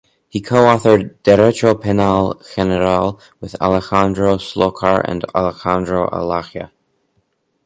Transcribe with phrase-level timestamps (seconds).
[0.27, 6.71] He co-authored "Derecho Penal: General" with Alejandro Slokar and Alejandro Alagia.